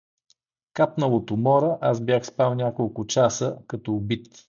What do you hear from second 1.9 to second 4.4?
бях спал няколко часа, като убит.